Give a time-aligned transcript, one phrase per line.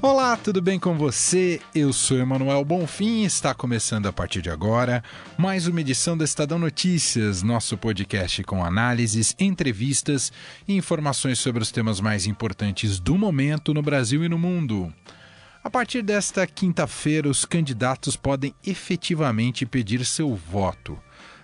[0.00, 1.60] Olá, tudo bem com você?
[1.74, 5.02] Eu sou Emanuel Bonfim e está começando a partir de agora
[5.36, 10.32] mais uma edição do Estadão Notícias, nosso podcast com análises, entrevistas
[10.68, 14.94] e informações sobre os temas mais importantes do momento no Brasil e no mundo.
[15.64, 20.96] A partir desta quinta-feira, os candidatos podem efetivamente pedir seu voto.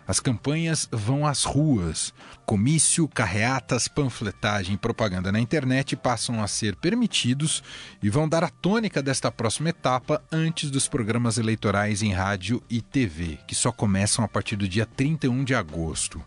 [0.06, 2.12] As campanhas vão às ruas.
[2.44, 7.62] Comício, carreatas, panfletagem e propaganda na internet passam a ser permitidos
[8.02, 12.82] e vão dar a tônica desta próxima etapa antes dos programas eleitorais em rádio e
[12.82, 16.22] TV, que só começam a partir do dia 31 de agosto.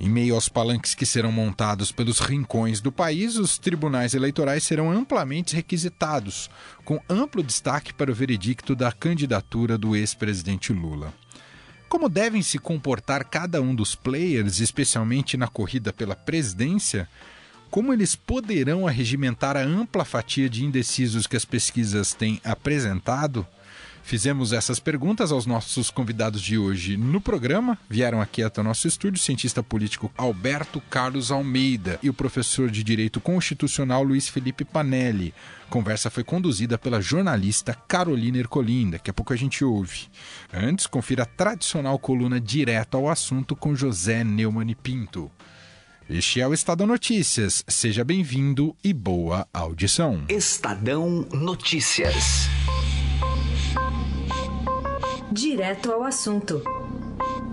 [0.00, 4.92] Em meio aos palanques que serão montados pelos rincões do país, os tribunais eleitorais serão
[4.92, 6.48] amplamente requisitados,
[6.84, 11.12] com amplo destaque para o veredicto da candidatura do ex-presidente Lula.
[11.88, 17.08] Como devem se comportar cada um dos players, especialmente na corrida pela presidência?
[17.70, 23.46] Como eles poderão arregimentar a ampla fatia de indecisos que as pesquisas têm apresentado?
[24.08, 27.76] Fizemos essas perguntas aos nossos convidados de hoje no programa.
[27.90, 32.70] Vieram aqui até o nosso estúdio o cientista político Alberto Carlos Almeida e o professor
[32.70, 35.34] de Direito Constitucional Luiz Felipe Panelli.
[35.66, 38.92] A conversa foi conduzida pela jornalista Carolina Ercolim.
[38.92, 40.08] Daqui a pouco a gente ouve.
[40.50, 45.30] Antes, confira a tradicional coluna direto ao assunto com José Neumann e Pinto.
[46.08, 47.62] Este é o Estadão Notícias.
[47.68, 50.24] Seja bem-vindo e boa audição.
[50.30, 52.48] Estadão Notícias.
[55.30, 56.62] Direto ao assunto,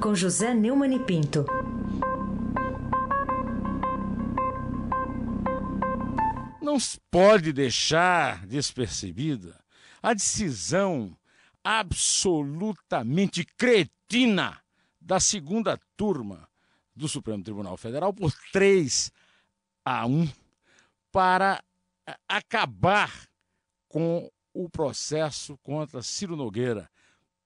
[0.01, 1.45] com José Neumann e Pinto.
[6.61, 9.59] Não se pode deixar despercebida
[10.01, 11.15] a decisão
[11.63, 14.57] absolutamente cretina
[15.01, 16.47] da segunda turma
[16.95, 19.11] do Supremo Tribunal Federal por 3
[19.83, 20.29] a 1
[21.11, 21.61] para
[22.27, 23.11] acabar
[23.89, 26.89] com o processo contra Ciro Nogueira,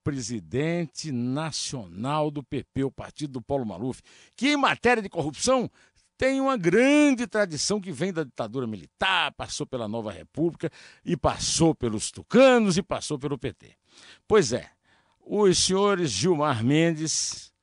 [0.03, 4.01] presidente nacional do PP, o partido do Paulo Maluf,
[4.35, 5.69] que em matéria de corrupção
[6.17, 10.69] tem uma grande tradição que vem da ditadura militar, passou pela Nova República
[11.05, 13.73] e passou pelos tucanos e passou pelo PT.
[14.27, 14.69] Pois é,
[15.25, 17.53] os senhores Gilmar Mendes,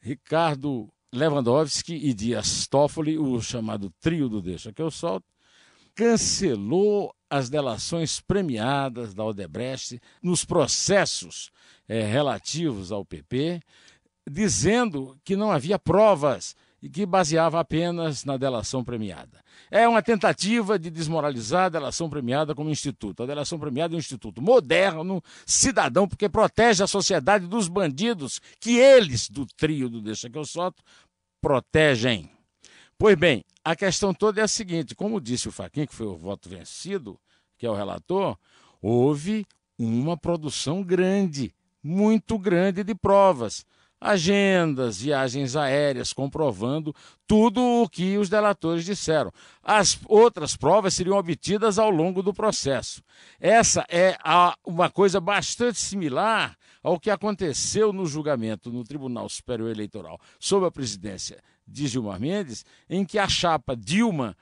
[0.00, 5.26] Ricardo Lewandowski e Dias Toffoli, o chamado trio do Deixa que eu solto,
[5.94, 11.50] cancelou as delações premiadas da Odebrecht nos processos
[11.88, 13.60] é, relativos ao PP,
[14.28, 19.40] dizendo que não havia provas e que baseava apenas na delação premiada.
[19.70, 23.22] É uma tentativa de desmoralizar a delação premiada como instituto.
[23.22, 28.78] A delação premiada é um instituto moderno, cidadão, porque protege a sociedade dos bandidos que
[28.78, 30.82] eles, do trio do Deixa que eu solto,
[31.40, 32.35] protegem.
[32.98, 36.16] Pois bem, a questão toda é a seguinte: como disse o Faquin, que foi o
[36.16, 37.20] voto vencido,
[37.58, 38.38] que é o relator,
[38.80, 39.46] houve
[39.78, 43.66] uma produção grande, muito grande de provas
[44.00, 46.94] agendas, viagens aéreas, comprovando
[47.26, 49.32] tudo o que os delatores disseram.
[49.62, 53.02] As outras provas seriam obtidas ao longo do processo.
[53.40, 59.70] Essa é a, uma coisa bastante similar ao que aconteceu no julgamento no Tribunal Superior
[59.70, 64.36] Eleitoral sob a presidência de Gilmar Mendes, em que a chapa Dilma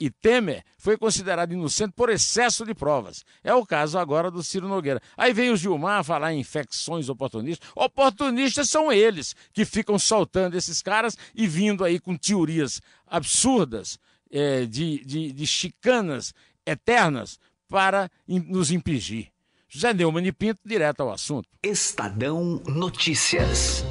[0.00, 3.24] e Temer foi considerado inocente por excesso de provas.
[3.42, 5.02] É o caso agora do Ciro Nogueira.
[5.16, 7.68] Aí vem o Gilmar falar em infecções oportunistas.
[7.74, 13.98] Oportunistas são eles que ficam soltando esses caras e vindo aí com teorias absurdas
[14.30, 16.32] é, de, de, de chicanas
[16.64, 19.28] eternas para nos impingir.
[19.68, 21.48] José Neumann e Pinto, direto ao assunto.
[21.62, 23.84] Estadão Notícias.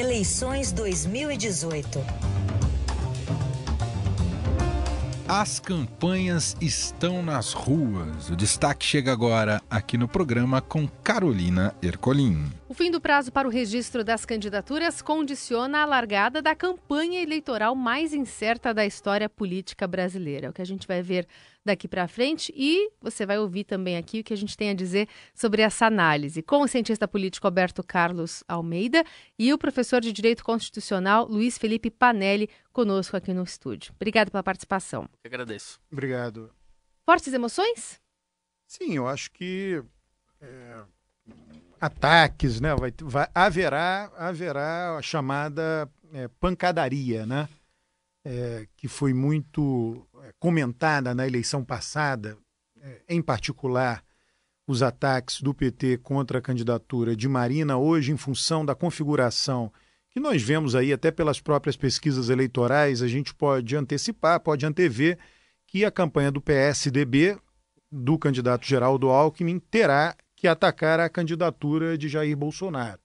[0.00, 2.02] Eleições 2018.
[5.28, 8.30] As campanhas estão nas ruas.
[8.30, 12.50] O destaque chega agora aqui no programa com Carolina Ercolim.
[12.70, 17.74] O fim do prazo para o registro das candidaturas condiciona a largada da campanha eleitoral
[17.74, 20.50] mais incerta da história política brasileira.
[20.50, 21.26] O que a gente vai ver
[21.64, 24.74] daqui para frente e você vai ouvir também aqui o que a gente tem a
[24.74, 29.02] dizer sobre essa análise com o cientista político Alberto Carlos Almeida
[29.36, 33.92] e o professor de Direito Constitucional Luiz Felipe Panelli conosco aqui no estúdio.
[33.96, 35.08] Obrigado pela participação.
[35.24, 35.80] Eu agradeço.
[35.90, 36.54] Obrigado.
[37.04, 38.00] Fortes emoções?
[38.68, 39.82] Sim, eu acho que
[40.40, 40.84] é,
[41.80, 42.74] ataques, né?
[42.74, 47.48] Vai, vai, haverá, haverá a chamada é, pancadaria, né?
[48.24, 52.36] é, que foi muito é, comentada na eleição passada,
[52.80, 54.02] é, em particular
[54.66, 59.72] os ataques do PT contra a candidatura de Marina, hoje, em função da configuração
[60.10, 65.18] que nós vemos aí, até pelas próprias pesquisas eleitorais, a gente pode antecipar, pode antever
[65.66, 67.38] que a campanha do PSDB,
[67.90, 72.98] do candidato Geraldo Alckmin, terá que atacar a candidatura de Jair Bolsonaro.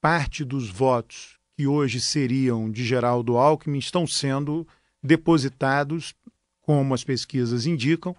[0.00, 4.64] Parte dos votos que hoje seriam de Geraldo Alckmin estão sendo
[5.02, 6.14] depositados,
[6.60, 8.14] como as pesquisas indicam,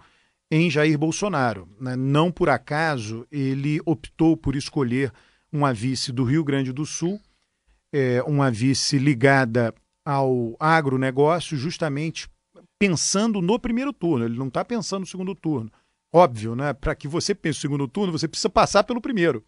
[0.50, 1.66] em Jair Bolsonaro.
[1.80, 1.96] Né?
[1.96, 5.10] Não por acaso ele optou por escolher
[5.50, 7.18] uma vice do Rio Grande do Sul,
[7.90, 9.74] é, uma vice ligada
[10.04, 12.28] ao agronegócio, justamente
[12.78, 14.26] pensando no primeiro turno.
[14.26, 15.72] Ele não está pensando no segundo turno.
[16.16, 16.72] Óbvio, né?
[16.72, 19.44] Para que você pense no segundo turno, você precisa passar pelo primeiro.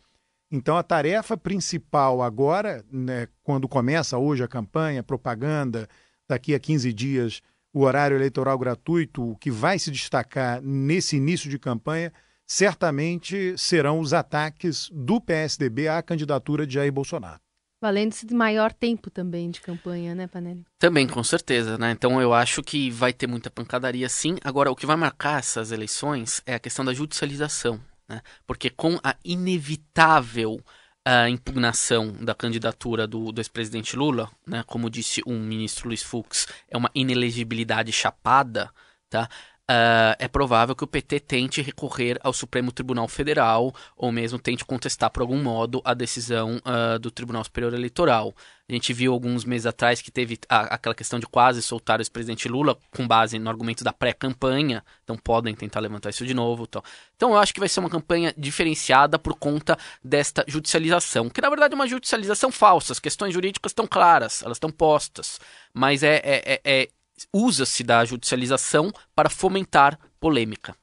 [0.51, 5.89] Então, a tarefa principal agora, né, quando começa hoje a campanha, propaganda,
[6.29, 7.41] daqui a 15 dias
[7.73, 12.13] o horário eleitoral gratuito, o que vai se destacar nesse início de campanha,
[12.45, 17.46] certamente serão os ataques do PSDB à candidatura de Jair Bolsonaro.
[17.87, 20.67] Valendo-se de maior tempo também de campanha, né, Panelli?
[20.77, 21.93] Também, com certeza, né?
[21.93, 24.39] Então eu acho que vai ter muita pancadaria sim.
[24.43, 28.23] Agora, o que vai marcar essas eleições é a questão da judicialização, né?
[28.45, 30.61] Porque com a inevitável
[31.05, 36.49] a impugnação da candidatura do, do ex-presidente Lula, né, como disse o ministro Luiz Fux,
[36.69, 38.69] é uma inelegibilidade chapada,
[39.09, 39.29] tá?
[39.69, 44.65] Uh, é provável que o PT tente recorrer ao Supremo Tribunal Federal ou mesmo tente
[44.65, 48.33] contestar por algum modo a decisão uh, do Tribunal Superior Eleitoral.
[48.69, 52.03] A gente viu alguns meses atrás que teve a, aquela questão de quase soltar o
[52.03, 56.65] ex-presidente Lula com base no argumento da pré-campanha, então podem tentar levantar isso de novo.
[56.69, 56.83] Então.
[57.17, 61.49] então eu acho que vai ser uma campanha diferenciada por conta desta judicialização, que na
[61.49, 65.41] verdade é uma judicialização falsa, as questões jurídicas estão claras, elas estão postas,
[65.75, 66.89] mas é, é, é, é
[67.33, 70.77] usa-se da judicialização para fomentar polêmica.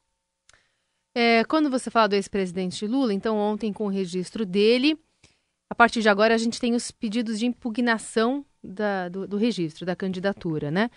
[1.15, 4.99] É, quando você fala do ex-presidente Lula, então ontem com o registro dele,
[5.69, 9.85] a partir de agora a gente tem os pedidos de impugnação da, do, do, registro,
[9.85, 10.89] da candidatura, né?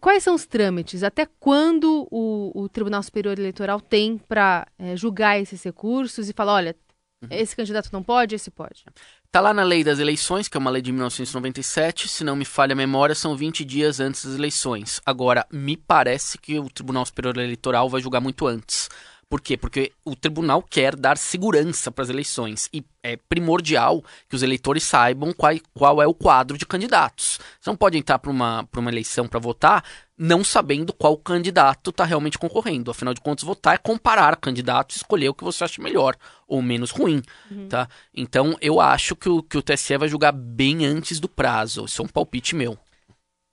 [0.00, 1.02] Quais são os trâmites?
[1.02, 6.54] Até quando o, o Tribunal Superior Eleitoral tem para é, julgar esses recursos e falar,
[6.54, 6.76] olha,
[7.22, 7.28] uhum.
[7.30, 8.84] esse candidato não pode, esse pode?
[9.30, 12.44] Tá lá na lei das eleições, que é uma lei de 1997, se não me
[12.44, 15.00] falha a memória, são 20 dias antes das eleições.
[15.04, 18.88] Agora, me parece que o Tribunal Superior Eleitoral vai julgar muito antes.
[19.28, 19.58] Por quê?
[19.58, 24.82] Porque o tribunal quer dar segurança para as eleições e é primordial que os eleitores
[24.84, 27.38] saibam qual, qual é o quadro de candidatos.
[27.60, 29.84] Você não pode entrar para uma, uma eleição para votar
[30.16, 32.90] não sabendo qual candidato está realmente concorrendo.
[32.90, 36.16] Afinal de contas, votar é comparar candidatos e escolher o que você acha melhor
[36.46, 37.68] ou menos ruim, uhum.
[37.68, 37.88] tá?
[38.12, 41.84] Então, eu acho que o, que o TSE vai julgar bem antes do prazo.
[41.84, 42.76] Isso é um palpite meu.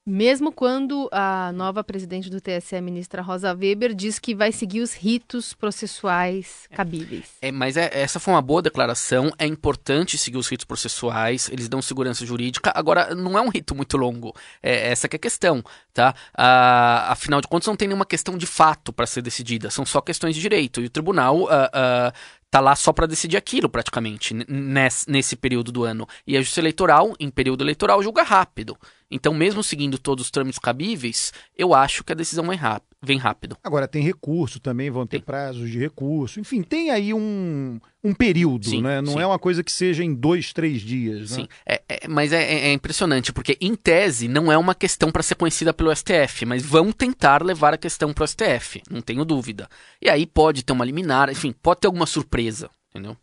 [0.08, 4.80] Mesmo quando a nova presidente do TSE, a ministra Rosa Weber, diz que vai seguir
[4.80, 7.30] os ritos processuais cabíveis.
[7.42, 9.32] É, mas é, essa foi uma boa declaração.
[9.36, 12.70] É importante seguir os ritos processuais, eles dão segurança jurídica.
[12.72, 14.32] Agora, não é um rito muito longo.
[14.62, 15.60] É, essa que é a questão,
[15.92, 16.14] tá?
[16.32, 19.70] Ah, afinal de contas, não tem nenhuma questão de fato para ser decidida.
[19.70, 20.80] São só questões de direito.
[20.80, 22.12] E o tribunal ah, ah,
[22.48, 26.06] tá lá só para decidir aquilo, praticamente, nesse, nesse período do ano.
[26.26, 28.78] E a Justiça Eleitoral, em período eleitoral, julga rápido.
[29.10, 32.96] Então, mesmo seguindo todos os trâmites cabíveis, eu acho que a decisão vem rápido.
[33.02, 33.56] Vem rápido.
[33.62, 35.24] Agora, tem recurso também, vão ter tem.
[35.24, 36.40] prazos de recurso.
[36.40, 39.00] Enfim, tem aí um, um período, sim, né?
[39.00, 39.20] Não sim.
[39.20, 41.30] é uma coisa que seja em dois, três dias.
[41.30, 41.48] Sim, né?
[41.66, 45.36] é, é, mas é, é, impressionante, porque em tese não é uma questão para ser
[45.36, 49.68] conhecida pelo STF, mas vão tentar levar a questão para o STF, não tenho dúvida.
[50.02, 53.16] E aí pode ter uma liminar, enfim, pode ter alguma surpresa, entendeu?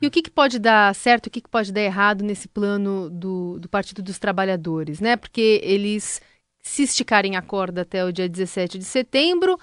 [0.00, 3.10] E o que, que pode dar certo, o que, que pode dar errado nesse plano
[3.10, 5.16] do, do Partido dos Trabalhadores, né?
[5.16, 6.22] Porque eles,
[6.62, 9.58] se esticarem a corda até o dia 17 de setembro,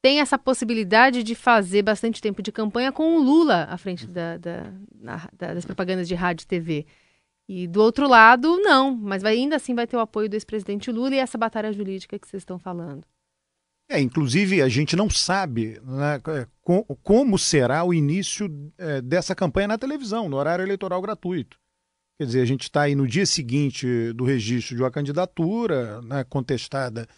[0.00, 4.38] tem essa possibilidade de fazer bastante tempo de campanha com o Lula à frente da,
[4.38, 6.86] da, na, das propagandas de rádio e TV.
[7.48, 10.90] E do outro lado, não, mas vai, ainda assim vai ter o apoio do ex-presidente
[10.90, 13.04] Lula e essa batalha jurídica que vocês estão falando.
[13.88, 16.46] É, inclusive, a gente não sabe né, é,
[17.02, 21.58] como será o início é, dessa campanha na televisão, no horário eleitoral gratuito.
[22.18, 26.22] Quer dizer, a gente está aí no dia seguinte do registro de uma candidatura né,
[26.24, 27.08] contestada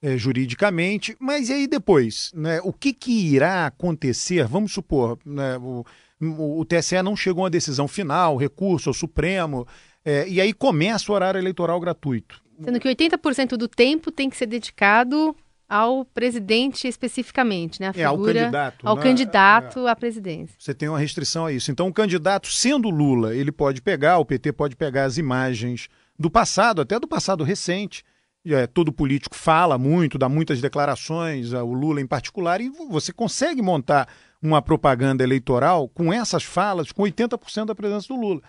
[0.00, 2.30] é, juridicamente, mas e aí depois?
[2.34, 4.46] Né, o que, que irá acontecer?
[4.46, 5.84] Vamos supor, né, o,
[6.20, 9.66] o, TSE não chegou a uma decisão final, recurso ao Supremo,
[10.04, 12.40] é, e aí começa o horário eleitoral gratuito.
[12.62, 15.34] Sendo que 80% do tempo tem que ser dedicado
[15.72, 17.88] ao presidente especificamente, né?
[17.88, 18.88] A figura, é, ao candidato.
[18.88, 19.02] Ao né?
[19.02, 19.90] candidato é.
[19.90, 20.54] à presidência.
[20.58, 21.70] Você tem uma restrição a isso.
[21.70, 25.88] Então, o candidato, sendo Lula, ele pode pegar, o PT pode pegar as imagens
[26.18, 28.04] do passado, até do passado recente,
[28.44, 33.62] é, todo político fala muito, dá muitas declarações, o Lula em particular, e você consegue
[33.62, 34.06] montar
[34.42, 38.42] uma propaganda eleitoral com essas falas, com 80% da presença do Lula.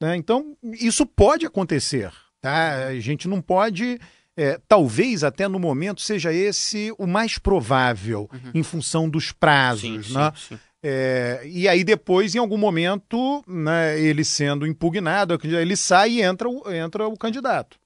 [0.00, 0.16] Né?
[0.16, 2.10] Então, isso pode acontecer.
[2.40, 2.86] Tá?
[2.86, 3.98] A gente não pode.
[4.40, 8.50] É, talvez até no momento seja esse o mais provável, uhum.
[8.54, 10.06] em função dos prazos.
[10.06, 10.32] Sim, né?
[10.34, 10.60] Sim, sim.
[10.82, 16.48] É, e aí depois, em algum momento, né, ele sendo impugnado, ele sai e entra,
[16.74, 17.78] entra o candidato.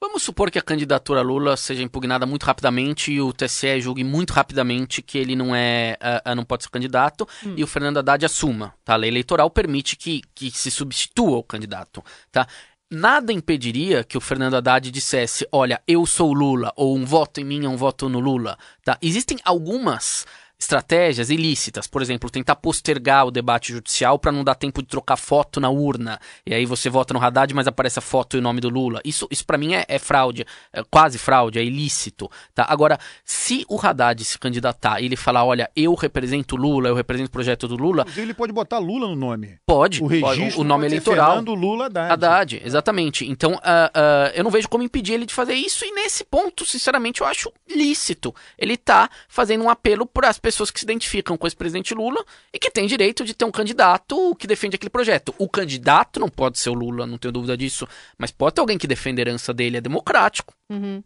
[0.00, 4.32] Vamos supor que a candidatura Lula seja impugnada muito rapidamente e o TSE julgue muito
[4.32, 7.54] rapidamente que ele não é uh, não pode ser candidato hum.
[7.56, 8.74] e o Fernando Haddad assuma.
[8.84, 8.92] Tá?
[8.92, 12.04] A lei eleitoral permite que, que se substitua o candidato.
[12.30, 12.46] Tá?
[12.88, 17.44] Nada impediria que o Fernando Haddad dissesse: olha, eu sou Lula, ou um voto em
[17.44, 18.56] mim é um voto no Lula.
[18.84, 18.96] Tá?
[19.02, 20.24] Existem algumas
[20.58, 25.16] estratégias ilícitas, por exemplo, tentar postergar o debate judicial para não dar tempo de trocar
[25.16, 28.42] foto na urna, e aí você vota no Haddad, mas aparece a foto e o
[28.42, 29.00] nome do Lula.
[29.04, 32.30] Isso, isso para mim é, é fraude, é quase fraude, é ilícito.
[32.54, 32.66] Tá?
[32.68, 37.28] Agora, se o Haddad se candidatar e ele falar, olha, eu represento Lula, eu represento
[37.28, 38.06] o projeto do Lula...
[38.16, 39.58] Ele pode botar Lula no nome.
[39.66, 41.36] Pode, o, registro o nome eleitoral.
[41.36, 42.12] Fernando Lula Haddad.
[42.12, 43.26] Haddad, exatamente.
[43.26, 46.64] Então, uh, uh, eu não vejo como impedir ele de fazer isso, e nesse ponto,
[46.64, 48.34] sinceramente, eu acho lícito.
[48.58, 52.24] Ele tá fazendo um apelo para as pessoas que se identificam com esse presidente Lula
[52.52, 55.34] e que têm direito de ter um candidato que defende aquele projeto.
[55.38, 57.84] O candidato não pode ser o Lula, não tenho dúvida disso,
[58.16, 60.54] mas pode ter alguém que defenda a herança dele, é democrático.
[60.70, 61.02] Uhum.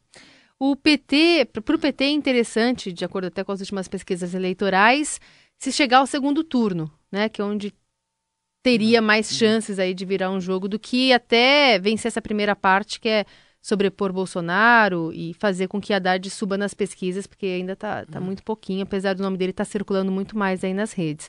[0.59, 5.18] O PT, para o PT é interessante, de acordo até com as últimas pesquisas eleitorais,
[5.56, 7.73] se chegar ao segundo turno, né, que é onde
[8.62, 13.00] teria mais chances aí de virar um jogo do que até vencer essa primeira parte,
[13.00, 13.25] que é
[13.60, 18.24] sobrepor Bolsonaro e fazer com que Haddad suba nas pesquisas, porque ainda está tá uhum.
[18.24, 21.28] muito pouquinho, apesar do nome dele estar tá circulando muito mais aí nas redes.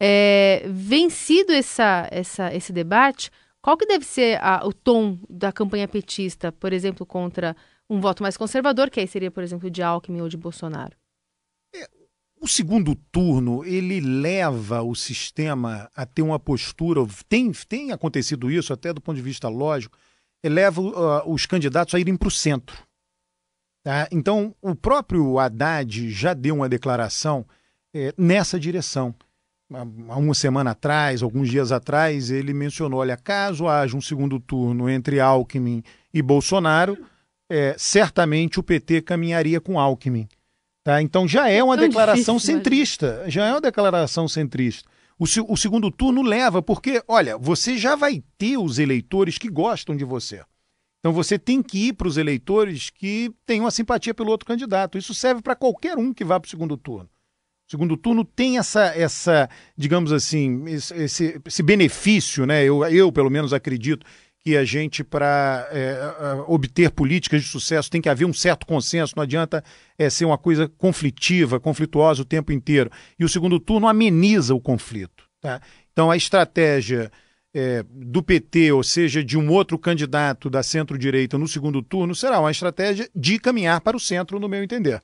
[0.00, 3.30] É, vencido essa, essa, esse debate,
[3.62, 7.54] qual que deve ser a, o tom da campanha petista, por exemplo, contra
[7.88, 10.96] um voto mais conservador, que aí seria, por exemplo, de Alckmin ou de Bolsonaro?
[11.74, 11.86] É,
[12.40, 18.72] o segundo turno, ele leva o sistema a ter uma postura, tem, tem acontecido isso
[18.72, 19.98] até do ponto de vista lógico,
[20.48, 22.76] leva uh, os candidatos a irem para o centro.
[23.82, 24.08] Tá?
[24.10, 27.46] Então, o próprio Haddad já deu uma declaração
[27.94, 29.14] é, nessa direção.
[29.72, 34.90] Há uma semana atrás, alguns dias atrás, ele mencionou: olha, caso haja um segundo turno
[34.90, 35.82] entre Alckmin
[36.12, 36.98] e Bolsonaro,
[37.48, 40.28] é, certamente o PT caminharia com Alckmin.
[40.82, 41.00] Tá?
[41.00, 43.24] Então já é uma declaração difícil, centrista.
[43.28, 44.88] Já é uma declaração centrista.
[45.20, 49.94] O, o segundo turno leva, porque, olha, você já vai ter os eleitores que gostam
[49.94, 50.42] de você.
[50.98, 54.96] Então você tem que ir para os eleitores que têm uma simpatia pelo outro candidato.
[54.96, 57.04] Isso serve para qualquer um que vá para o segundo turno.
[57.04, 62.64] O segundo turno tem essa, essa digamos assim, esse, esse benefício, né?
[62.64, 64.06] Eu, eu, pelo menos, acredito
[64.42, 65.98] que a gente, para é,
[66.46, 69.62] obter políticas de sucesso, tem que haver um certo consenso, não adianta
[69.98, 72.90] é, ser uma coisa conflitiva, conflituosa o tempo inteiro.
[73.18, 75.24] E o segundo turno ameniza o conflito.
[75.40, 75.60] Tá?
[75.92, 77.10] Então, a estratégia
[77.54, 82.40] é, do PT, ou seja, de um outro candidato da centro-direita no segundo turno, será
[82.40, 85.02] uma estratégia de caminhar para o centro, no meu entender.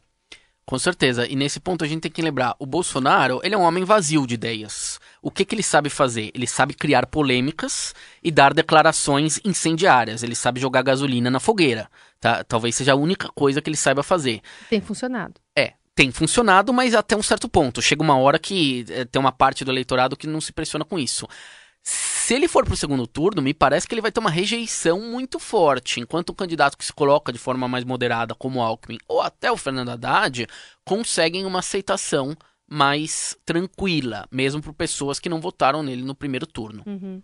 [0.67, 1.29] Com certeza.
[1.29, 4.27] E nesse ponto a gente tem que lembrar, o Bolsonaro, ele é um homem vazio
[4.27, 4.99] de ideias.
[5.23, 6.33] O que, que ele sabe fazer?
[6.35, 10.25] Ele sabe criar polêmicas e dar declarações incendiárias.
[10.25, 11.89] Ele sabe jogar gasolina na fogueira.
[12.21, 12.43] Tá?
[12.43, 14.41] Talvez seja a única coisa que ele saiba fazer.
[14.69, 15.35] Tem funcionado.
[15.55, 17.81] É, tem funcionado, mas até um certo ponto.
[17.81, 20.99] Chega uma hora que é, tem uma parte do eleitorado que não se pressiona com
[20.99, 21.29] isso.
[22.27, 25.01] Se ele for para o segundo turno, me parece que ele vai ter uma rejeição
[25.01, 28.99] muito forte, enquanto um candidato que se coloca de forma mais moderada, como o Alckmin
[29.07, 30.45] ou até o Fernando Haddad,
[30.85, 32.37] conseguem uma aceitação
[32.69, 36.83] mais tranquila, mesmo por pessoas que não votaram nele no primeiro turno.
[36.85, 37.23] Uhum.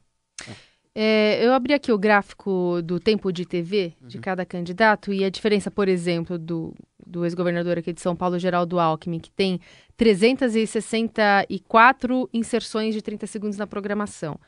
[0.95, 4.23] É, eu abri aqui o gráfico do tempo de TV de uhum.
[4.23, 6.73] cada candidato e a diferença, por exemplo, do,
[7.05, 9.59] do ex-governador aqui de São Paulo, Geraldo Alckmin, que tem
[9.97, 14.39] 364 inserções de 30 segundos na programação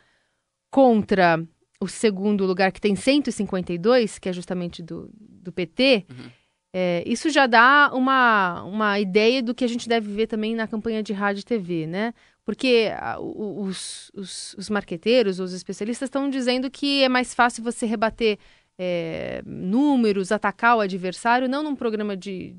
[0.75, 1.40] contra
[1.81, 6.31] o segundo lugar, que tem 152, que é justamente do, do PT, uhum.
[6.73, 10.66] é, isso já dá uma, uma ideia do que a gente deve ver também na
[10.66, 12.12] campanha de rádio e TV, né?
[12.45, 17.87] Porque a, os, os, os marqueteiros, os especialistas estão dizendo que é mais fácil você
[17.87, 18.37] rebater
[18.76, 22.52] é, números, atacar o adversário, não num programa de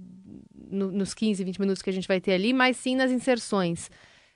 [0.72, 3.92] no, nos 15, 20 minutos que a gente vai ter ali, mas sim nas inserções.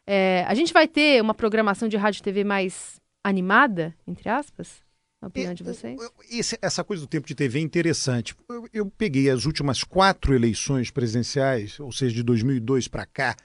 [0.06, 4.82] É, a gente vai ter uma programação de rádio e TV mais animada, entre aspas?
[5.22, 6.00] A opinião de vocês?
[6.32, 8.34] Esse, essa coisa do tempo de TV é interessante.
[8.48, 13.36] Eu, eu, peguei as últimas quatro eleições presidenciais, ou seja, de 2002 para cá,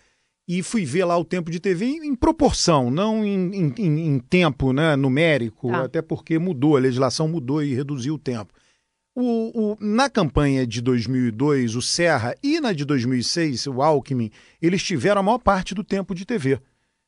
[0.46, 4.18] e fui ver lá o tempo de TV em, em proporção, não em, em, em
[4.20, 5.84] tempo né, numérico, tá.
[5.84, 8.52] até porque mudou, a legislação mudou e reduziu o tempo.
[9.16, 14.82] O, o, na campanha de 2002, o Serra e na de 2006, o Alckmin, eles
[14.82, 16.60] tiveram a maior parte do tempo de TV.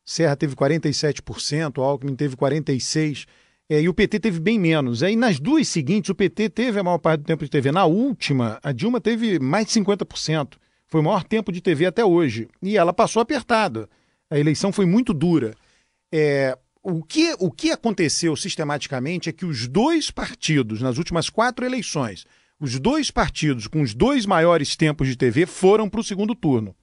[0.06, 3.26] Serra teve 47%, o Alckmin teve 46%,
[3.68, 5.02] é, e o PT teve bem menos.
[5.02, 7.72] Aí nas duas seguintes, o PT teve a maior parte do tempo de TV.
[7.72, 10.54] Na última, a Dilma teve mais de 50%.
[10.86, 12.48] Foi o maior tempo de TV até hoje.
[12.62, 13.88] E ela passou apertada.
[14.30, 15.52] A eleição foi muito dura.
[16.12, 21.66] É, o, que, o que aconteceu sistematicamente é que os dois partidos, nas últimas quatro
[21.66, 22.24] eleições,
[22.60, 26.74] os dois partidos com os dois maiores tempos de TV foram para o segundo turno.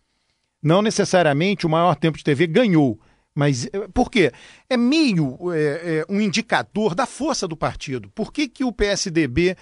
[0.61, 2.99] Não necessariamente o maior tempo de TV ganhou,
[3.35, 4.31] mas eh, por quê?
[4.69, 8.09] É meio é, é, um indicador da força do partido.
[8.13, 9.57] Por que, que o PSDB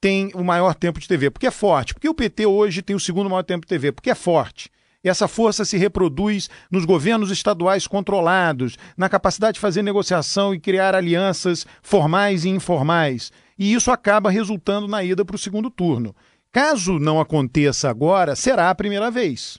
[0.00, 1.30] tem o maior tempo de TV?
[1.30, 1.94] Porque é forte.
[1.94, 3.92] Porque o PT hoje tem o segundo maior tempo de TV?
[3.92, 4.70] Porque é forte.
[5.04, 10.60] E essa força se reproduz nos governos estaduais controlados, na capacidade de fazer negociação e
[10.60, 13.32] criar alianças formais e informais.
[13.58, 16.14] E isso acaba resultando na ida para o segundo turno.
[16.52, 19.58] Caso não aconteça agora, será a primeira vez?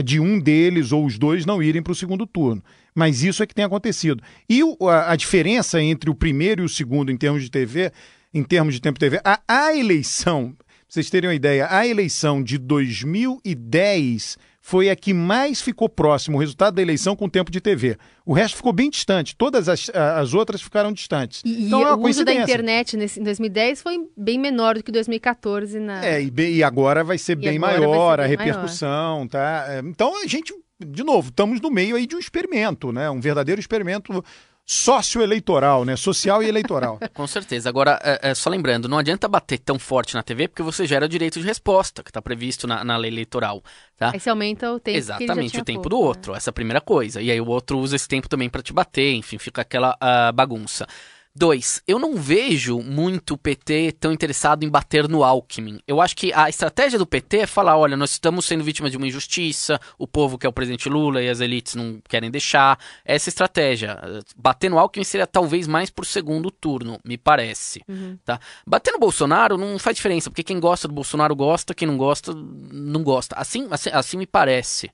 [0.00, 2.62] De um deles ou os dois não irem para o segundo turno.
[2.94, 4.22] Mas isso é que tem acontecido.
[4.48, 4.60] E
[5.06, 7.92] a, diferença entre o primeiro e o segundo em termos de TV,
[8.32, 11.86] em termos de tempo de TV, a, a eleição, pra vocês terem uma ideia, a
[11.86, 17.28] eleição de 2010 foi a que mais ficou próximo o resultado da eleição com o
[17.28, 17.98] tempo de TV.
[18.24, 21.42] O resto ficou bem distante, todas as, as outras ficaram distantes.
[21.44, 24.84] E, então, e é o uso da internet nesse, em 2010 foi bem menor do
[24.84, 25.80] que 2014.
[25.80, 26.06] Na...
[26.06, 29.28] É, e, e agora vai ser e bem maior ser bem a repercussão, maior.
[29.28, 29.66] tá?
[29.68, 33.10] É, então a gente, de novo, estamos no meio aí de um experimento, né?
[33.10, 34.24] Um verdadeiro experimento
[34.64, 35.96] socioeleitoral, né?
[35.96, 36.98] Social e eleitoral.
[37.14, 37.68] Com certeza.
[37.68, 41.06] Agora, é, é, só lembrando, não adianta bater tão forte na TV porque você gera
[41.06, 43.62] o direito de resposta, que está previsto na, na, lei eleitoral.
[43.96, 44.10] Tá?
[44.12, 46.32] Aí você aumenta o tempo Exatamente, o tempo pouco, do outro.
[46.32, 46.38] Né?
[46.38, 47.20] Essa é a primeira coisa.
[47.20, 50.32] E aí o outro usa esse tempo também para te bater, enfim, fica aquela uh,
[50.32, 50.86] bagunça.
[51.34, 55.80] Dois, eu não vejo muito o PT tão interessado em bater no Alckmin.
[55.88, 58.98] Eu acho que a estratégia do PT é falar: olha, nós estamos sendo vítimas de
[58.98, 62.78] uma injustiça, o povo quer o presidente Lula e as elites não querem deixar.
[63.02, 63.98] Essa estratégia.
[64.36, 67.82] Bater no Alckmin seria talvez mais pro segundo turno, me parece.
[67.88, 68.18] Uhum.
[68.24, 68.38] Tá?
[68.66, 72.34] Bater no Bolsonaro não faz diferença, porque quem gosta do Bolsonaro gosta, quem não gosta,
[72.34, 73.36] não gosta.
[73.36, 74.90] Assim, assim, assim me parece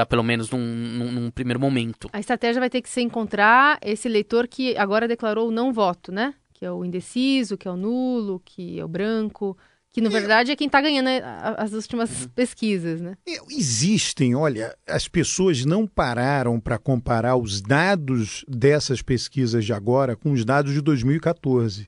[0.00, 0.06] tá?
[0.06, 2.08] Pelo menos num, num, num, primeiro momento.
[2.12, 6.10] A estratégia vai ter que ser encontrar esse eleitor que agora declarou o não voto,
[6.10, 6.34] né?
[6.52, 9.56] Que é o indeciso, que é o nulo, que é o branco,
[9.90, 11.08] que na verdade é quem está ganhando
[11.56, 12.28] as últimas uhum.
[12.28, 13.16] pesquisas, né?
[13.50, 20.32] Existem, olha, as pessoas não pararam para comparar os dados dessas pesquisas de agora com
[20.32, 21.86] os dados de 2014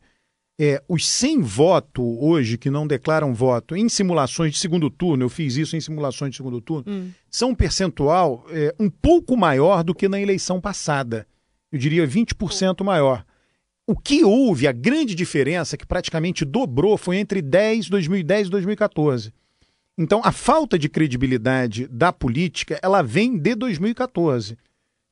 [0.64, 5.29] é, os sem voto hoje, que não declaram voto, em simulações de segundo turno, eu
[5.29, 7.11] fiz isso em simulações de segundo turno, hum.
[7.29, 11.27] são um percentual é, um pouco maior do que na eleição passada.
[11.72, 13.25] Eu diria 20% maior.
[13.85, 19.35] O que houve, a grande diferença, que praticamente dobrou, foi entre 10, 2010 e 2014.
[19.98, 24.57] Então, a falta de credibilidade da política, ela vem de 2014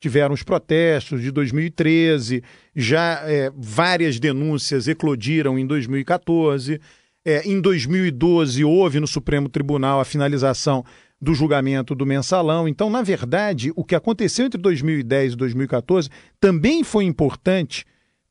[0.01, 2.43] tiveram os protestos de 2013,
[2.75, 6.81] já é, várias denúncias eclodiram em 2014.
[7.25, 10.83] É, em 2012 houve no Supremo Tribunal a finalização
[11.21, 12.67] do julgamento do mensalão.
[12.67, 16.09] Então, na verdade, o que aconteceu entre 2010 e 2014
[16.41, 17.85] também foi importante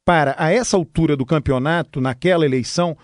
[0.04, 2.98] para, a essa altura do campeonato, naquela eleição,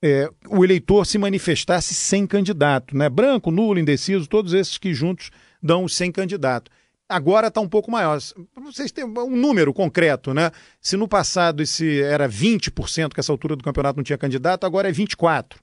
[0.00, 3.08] é, o eleitor se manifestasse sem candidato, né?
[3.08, 5.30] Branco, nulo, indeciso, todos esses que juntos
[5.60, 6.70] dão sem candidato
[7.12, 8.18] agora está um pouco maior.
[8.56, 10.50] Vocês terem um número concreto, né?
[10.80, 14.88] Se no passado esse era 20%, que essa altura do campeonato não tinha candidato, agora
[14.88, 15.56] é 24%.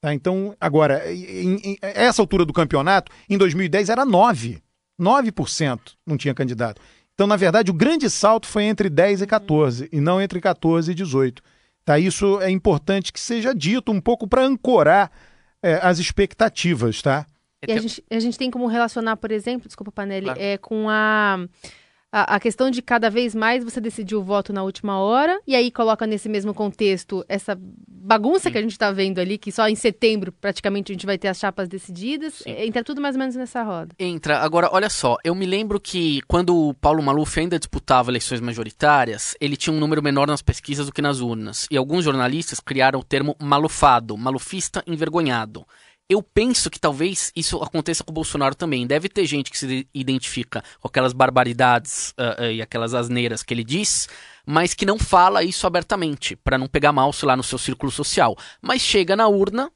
[0.00, 0.14] Tá?
[0.14, 4.60] Então, agora, em, em, essa altura do campeonato, em 2010 era 9%.
[5.00, 6.80] 9% não tinha candidato.
[7.14, 10.90] Então, na verdade, o grande salto foi entre 10 e 14, e não entre 14
[10.90, 11.42] e 18.
[11.84, 11.98] Tá?
[11.98, 15.10] Isso é importante que seja dito um pouco para ancorar
[15.62, 17.26] é, as expectativas, tá?
[17.66, 20.40] E a, gente, a gente tem como relacionar, por exemplo, desculpa, Panelli, claro.
[20.40, 21.44] é, com a,
[22.12, 25.56] a, a, questão de cada vez mais você decidir o voto na última hora, e
[25.56, 28.52] aí coloca nesse mesmo contexto essa bagunça Sim.
[28.52, 31.26] que a gente está vendo ali, que só em setembro praticamente a gente vai ter
[31.26, 32.42] as chapas decididas.
[32.46, 33.94] É, entra tudo mais ou menos nessa roda.
[33.98, 34.38] Entra.
[34.38, 39.34] Agora, olha só, eu me lembro que quando o Paulo Maluf ainda disputava eleições majoritárias,
[39.40, 41.66] ele tinha um número menor nas pesquisas do que nas urnas.
[41.70, 45.66] E alguns jornalistas criaram o termo malufado, malufista envergonhado.
[46.08, 48.86] Eu penso que talvez isso aconteça com o Bolsonaro também.
[48.86, 53.52] Deve ter gente que se identifica com aquelas barbaridades uh, uh, e aquelas asneiras que
[53.52, 54.08] ele diz,
[54.46, 57.92] mas que não fala isso abertamente, para não pegar mal, sei lá, no seu círculo
[57.92, 58.34] social.
[58.62, 59.70] Mas chega na urna,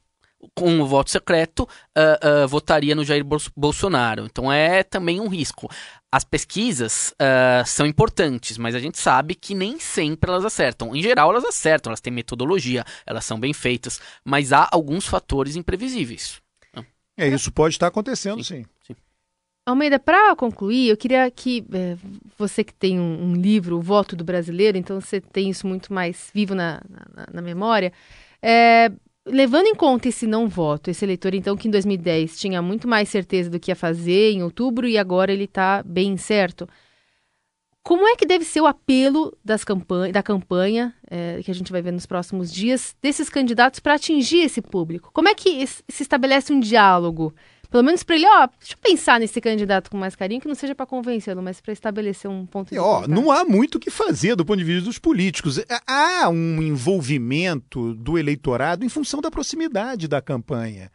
[0.55, 3.25] com o voto secreto, uh, uh, votaria no Jair
[3.55, 4.25] Bolsonaro.
[4.25, 5.69] Então é também um risco.
[6.11, 10.95] As pesquisas uh, são importantes, mas a gente sabe que nem sempre elas acertam.
[10.95, 15.55] Em geral, elas acertam, elas têm metodologia, elas são bem feitas, mas há alguns fatores
[15.55, 16.41] imprevisíveis.
[17.17, 18.63] É, isso pode estar acontecendo, sim.
[18.63, 18.65] sim.
[18.87, 18.95] sim.
[19.65, 21.95] Almeida, para concluir, eu queria que é,
[22.37, 25.93] você que tem um, um, livro, O Voto do Brasileiro, então você tem isso muito
[25.93, 27.93] mais vivo na, na, na memória,
[28.41, 28.91] é,
[29.25, 33.09] levando em conta esse não voto, esse eleitor, então, que em 2010 tinha muito mais
[33.09, 36.67] certeza do que ia fazer em outubro e agora ele está bem incerto,
[37.83, 41.71] como é que deve ser o apelo das campanha, da campanha, é, que a gente
[41.71, 45.11] vai ver nos próximos dias, desses candidatos para atingir esse público?
[45.13, 47.35] Como é que se estabelece um diálogo?
[47.73, 50.53] Pelo menos para ele, ó, deixa eu pensar nesse candidato com mais carinho, que não
[50.53, 53.89] seja para convencê-lo, mas para estabelecer um ponto de ó, Não há muito o que
[53.89, 55.57] fazer do ponto de vista dos políticos.
[55.57, 60.91] É, há um envolvimento do eleitorado em função da proximidade da campanha.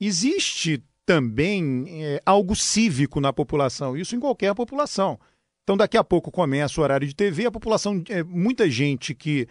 [0.00, 5.20] Existe também é, algo cívico na população, isso em qualquer população.
[5.64, 9.46] Então, daqui a pouco começa o horário de TV, a população, é, muita gente que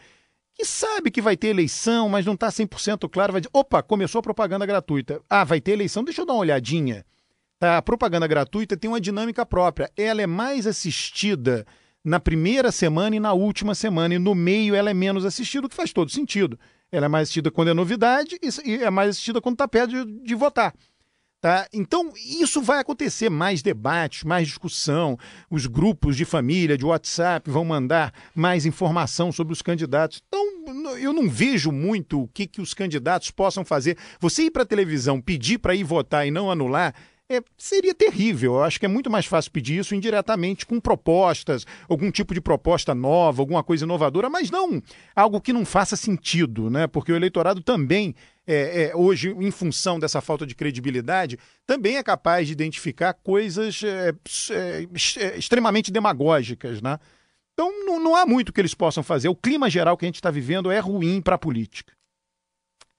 [0.55, 4.19] que sabe que vai ter eleição, mas não está 100% claro, vai dizer, opa, começou
[4.19, 5.21] a propaganda gratuita.
[5.29, 7.05] Ah, vai ter eleição, deixa eu dar uma olhadinha.
[7.59, 9.91] Tá, a propaganda gratuita tem uma dinâmica própria.
[9.97, 11.65] Ela é mais assistida
[12.03, 15.69] na primeira semana e na última semana, e no meio ela é menos assistida, o
[15.69, 16.57] que faz todo sentido.
[16.91, 20.23] Ela é mais assistida quando é novidade e é mais assistida quando está perto de,
[20.23, 20.73] de votar.
[21.45, 21.67] Tá?
[21.71, 25.15] Então, isso vai acontecer, mais debates, mais discussão.
[25.47, 30.23] Os grupos de família, de WhatsApp, vão mandar mais informação sobre os candidatos.
[30.27, 33.95] Então, eu não vejo muito o que, que os candidatos possam fazer.
[34.19, 36.95] Você ir para a televisão, pedir para ir votar e não anular,
[37.29, 38.55] é, seria terrível.
[38.55, 42.41] Eu acho que é muito mais fácil pedir isso indiretamente com propostas, algum tipo de
[42.41, 44.81] proposta nova, alguma coisa inovadora, mas não
[45.15, 46.87] algo que não faça sentido, né?
[46.87, 52.03] Porque o eleitorado também é, é, hoje, em função dessa falta de credibilidade, também é
[52.03, 54.13] capaz de identificar coisas é,
[54.51, 56.99] é, é extremamente demagógicas, né?
[57.53, 59.29] Então não, não há muito que eles possam fazer.
[59.29, 61.93] O clima geral que a gente está vivendo é ruim para a política.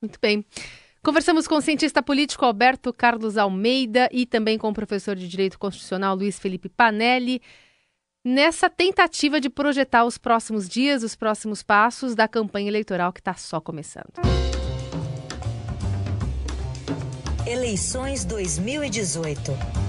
[0.00, 0.44] Muito bem.
[1.06, 5.56] Conversamos com o cientista político Alberto Carlos Almeida e também com o professor de Direito
[5.56, 7.40] Constitucional Luiz Felipe Panelli
[8.24, 13.34] nessa tentativa de projetar os próximos dias, os próximos passos da campanha eleitoral que está
[13.34, 14.14] só começando.
[17.46, 19.85] Eleições 2018.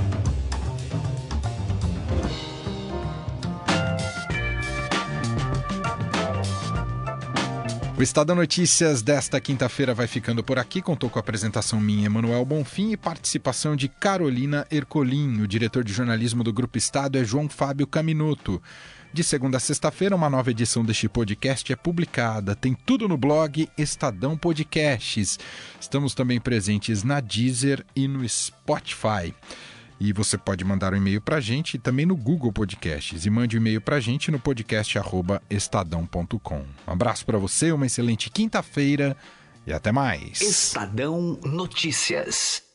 [7.97, 10.83] O Estado Notícias desta quinta-feira vai ficando por aqui.
[10.83, 15.41] Contou com a apresentação minha, Emanuel Bonfim, e participação de Carolina Ercolim.
[15.41, 18.61] O diretor de jornalismo do Grupo Estado é João Fábio Caminoto.
[19.11, 22.55] De segunda a sexta-feira, uma nova edição deste podcast é publicada.
[22.55, 25.39] Tem tudo no blog Estadão Podcasts.
[25.81, 29.33] Estamos também presentes na Deezer e no Spotify.
[29.99, 33.25] E você pode mandar um e-mail para a gente também no Google Podcasts.
[33.25, 36.65] E mande um e-mail para a gente no podcast.estadão.com.
[36.87, 39.17] Um abraço para você, uma excelente quinta-feira
[39.65, 40.41] e até mais.
[40.41, 42.66] Estadão Notícias.